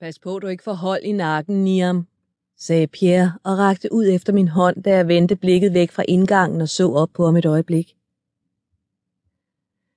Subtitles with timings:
[0.00, 2.06] Pas på, du ikke får hold i nakken, Niam,
[2.58, 6.60] sagde Pierre og rakte ud efter min hånd, da jeg vendte blikket væk fra indgangen
[6.60, 7.96] og så op på ham et øjeblik.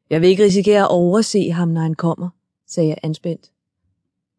[0.09, 2.29] Jeg vil ikke risikere at overse ham, når han kommer,
[2.67, 3.51] sagde jeg anspændt.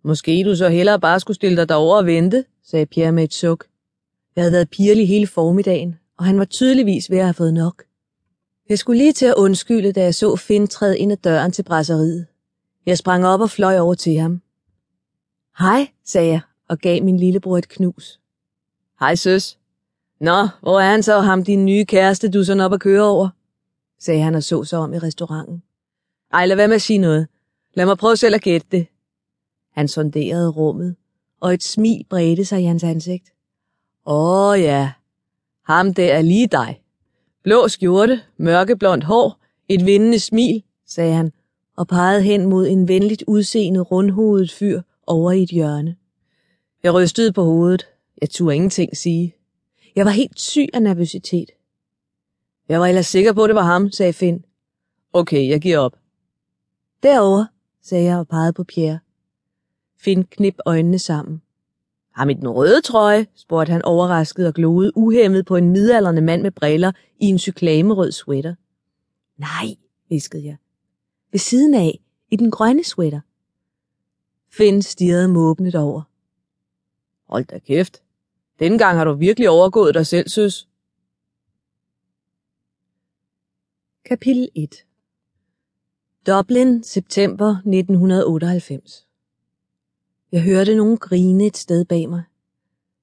[0.02, 3.34] Måske du så hellere bare skulle stille dig derover og vente, sagde Pierre med et
[3.34, 3.66] suk.
[4.36, 7.84] Jeg havde været pirlig hele formiddagen, og han var tydeligvis ved at have fået nok.
[8.68, 11.62] Jeg skulle lige til at undskylde, da jeg så Finn træde ind ad døren til
[11.62, 12.26] brasseriet.
[12.86, 14.42] Jeg sprang op og fløj over til ham.
[15.58, 18.20] Hej, sagde jeg og gav min lillebror et knus.
[19.00, 19.58] Hej, søs.
[20.20, 23.28] Nå, hvor er han så, ham din nye kæreste, du sådan op at køre over?
[23.98, 25.62] sagde han og så sig om i restauranten.
[26.32, 27.28] Ej, lad være med at sige noget.
[27.74, 28.86] Lad mig prøve selv at gætte det.
[29.72, 30.96] Han sonderede rummet,
[31.40, 33.32] og et smil bredte sig i hans ansigt.
[34.06, 34.92] Åh ja,
[35.64, 36.82] ham der er lige dig.
[37.42, 41.32] Blå skjorte, mørkeblondt hår, et vindende smil, sagde han,
[41.76, 45.96] og pegede hen mod en venligt udseende rundhovedet fyr over i et hjørne.
[46.82, 47.86] Jeg rystede på hovedet.
[48.20, 49.34] Jeg turde ingenting sige.
[49.96, 51.50] Jeg var helt syg af nervøsitet.
[52.68, 54.44] Jeg var ellers sikker på, at det var ham, sagde Finn.
[55.12, 55.96] Okay, jeg giver op.
[57.02, 57.44] Derover,
[57.82, 58.98] sagde jeg og pegede på Pierre.
[60.00, 61.42] Finn knip øjnene sammen.
[62.14, 66.42] Ham i den røde trøje, spurgte han overrasket og gloede uhemmet på en midalderne mand
[66.42, 68.54] med briller i en cyklamerød sweater.
[69.36, 69.76] Nej,
[70.08, 70.56] viskede jeg.
[71.32, 73.20] Ved siden af, i den grønne sweater.
[74.50, 76.02] Finn stirrede måbnet over.
[77.28, 78.02] Hold da kæft.
[78.58, 80.68] Dengang gang har du virkelig overgået dig selv, søs.
[84.04, 84.84] Kapitel 1
[86.26, 89.06] Dublin, september 1998
[90.32, 92.22] Jeg hørte nogen grine et sted bag mig.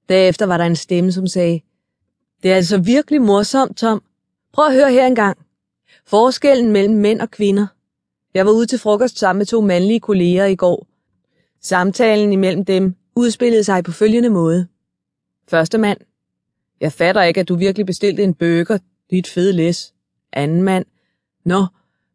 [0.08, 1.60] Derefter var der en stemme, som sagde,
[2.42, 4.02] Det er altså virkelig morsomt, Tom.
[4.52, 5.38] Prøv at høre her engang.
[6.04, 7.66] Forskellen mellem mænd og kvinder.
[8.34, 10.86] Jeg var ude til frokost sammen med to mandlige kolleger i går.
[11.66, 14.68] Samtalen imellem dem udspillede sig på følgende måde.
[15.48, 15.98] Første mand.
[16.80, 18.78] Jeg fatter ikke, at du virkelig bestilte en burger,
[19.10, 19.94] dit fede læs.
[20.32, 20.86] Anden mand.
[21.44, 21.66] Nå,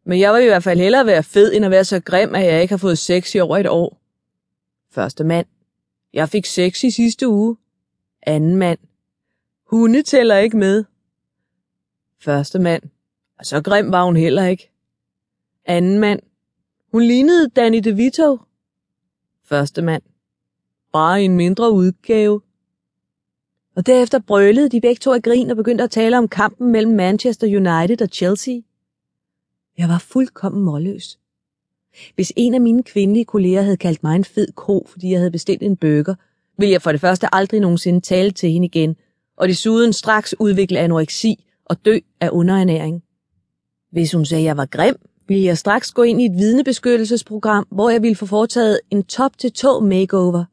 [0.03, 2.45] men jeg vil i hvert fald hellere være fed, end at være så grim, at
[2.45, 4.01] jeg ikke har fået sex i over et år.
[4.91, 5.47] Første mand.
[6.13, 7.57] Jeg fik sex i sidste uge.
[8.23, 8.79] Anden mand.
[9.65, 10.83] Hunde tæller ikke med.
[12.19, 12.83] Første mand.
[13.39, 14.71] Og så grim var hun heller ikke.
[15.65, 16.19] Anden mand.
[16.91, 18.37] Hun lignede Danny DeVito.
[19.51, 20.03] Første mand.
[20.93, 22.41] Bare en mindre udgave.
[23.75, 26.95] Og derefter brølede de begge to af grin og begyndte at tale om kampen mellem
[26.95, 28.55] Manchester United og Chelsea.
[29.77, 31.19] Jeg var fuldkommen målløs.
[32.15, 35.31] Hvis en af mine kvindelige kolleger havde kaldt mig en fed ko, fordi jeg havde
[35.31, 36.15] bestilt en burger,
[36.57, 38.95] ville jeg for det første aldrig nogensinde tale til hende igen,
[39.37, 43.03] og desuden straks udvikle anoreksi og dø af underernæring.
[43.91, 44.95] Hvis hun sagde, at jeg var grim,
[45.31, 49.79] ville jeg straks gå ind i et vidnebeskyttelsesprogram, hvor jeg ville få foretaget en top-til-tå
[49.79, 50.45] makeover.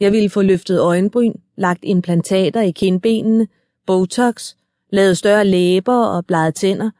[0.00, 3.48] Jeg ville få løftet øjenbryn, lagt implantater i kindbenene,
[3.86, 4.54] botox,
[4.90, 6.90] lavet større læber og bleget tænder,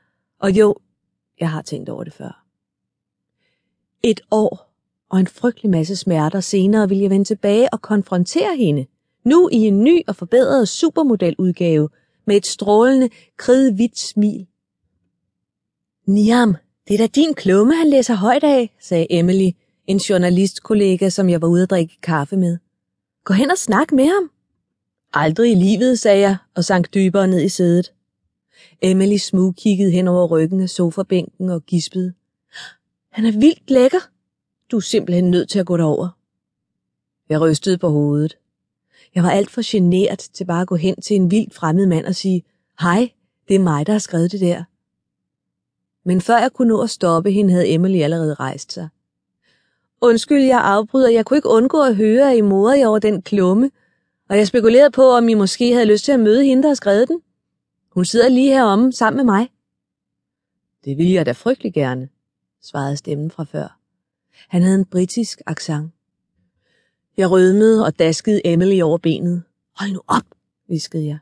[0.41, 0.77] og jo,
[1.41, 2.45] jeg har tænkt over det før.
[4.03, 4.75] Et år
[5.11, 8.87] og en frygtelig masse smerter senere vil jeg vende tilbage og konfrontere hende,
[9.25, 11.89] nu i en ny og forbedret supermodeludgave,
[12.27, 14.47] med et strålende, kridhvidt smil.
[16.07, 16.57] Niam,
[16.89, 19.51] det er da din klumme, han læser højt af, sagde Emily,
[19.87, 22.59] en journalistkollega, som jeg var ude at drikke kaffe med.
[23.25, 24.31] Gå hen og snak med ham.
[25.13, 27.93] Aldrig i livet, sagde jeg og sank dybere ned i sædet.
[28.83, 32.13] Emily smug kiggede hen over ryggen af sofabænken og gispede.
[33.11, 34.09] Han er vildt lækker.
[34.71, 36.09] Du er simpelthen nødt til at gå derover.
[37.29, 38.37] Jeg rystede på hovedet.
[39.15, 42.07] Jeg var alt for genert til bare at gå hen til en vildt fremmed mand
[42.07, 42.43] og sige,
[42.81, 43.11] hej,
[43.49, 44.65] det er mig, der har skrevet det der.
[46.05, 48.89] Men før jeg kunne nå at stoppe hende, havde Emily allerede rejst sig.
[50.01, 51.11] Undskyld, jeg afbryder.
[51.11, 53.71] Jeg kunne ikke undgå at høre, at I moder jer over den klumme,
[54.29, 56.75] og jeg spekulerede på, om I måske havde lyst til at møde hende, der har
[56.75, 57.21] skrevet den.
[57.91, 59.49] Hun sidder lige heromme sammen med mig.
[60.85, 62.09] Det vil jeg da frygtelig gerne,
[62.63, 63.79] svarede stemmen fra før.
[64.49, 65.91] Han havde en britisk accent.
[67.17, 69.43] Jeg rødmede og daskede Emily over benet.
[69.77, 70.25] Hold nu op,
[70.69, 71.19] viskede jeg.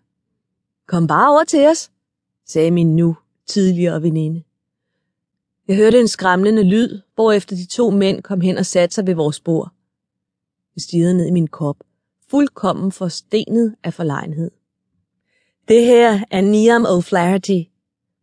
[0.86, 1.90] Kom bare over til os,
[2.46, 4.42] sagde min nu tidligere veninde.
[5.72, 9.14] Jeg hørte en skræmmende lyd, hvorefter de to mænd kom hen og satte sig ved
[9.14, 9.70] vores bord.
[10.76, 11.76] Jeg stirrede ned i min kop,
[12.30, 14.50] fuldkommen forstenet af forlegenhed.
[15.68, 17.70] Det her er Niam O'Flaherty,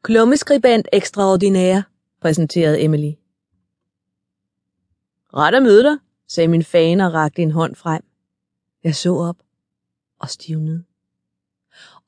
[0.01, 1.81] klummeskribent ekstraordinær,
[2.21, 3.11] præsenterede Emily.
[5.33, 5.97] Ret at møde dig,
[6.27, 8.03] sagde min fan og rakte en hånd frem.
[8.83, 9.37] Jeg så op
[10.19, 10.83] og stivnede.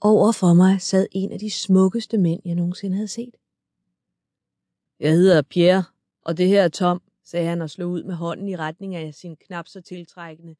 [0.01, 3.35] Over for mig sad en af de smukkeste mænd, jeg nogensinde havde set.
[5.01, 5.83] Jeg hedder Pierre,
[6.21, 9.13] og det her er Tom, sagde han og slog ud med hånden i retning af
[9.13, 10.55] sin knap så tiltrækkende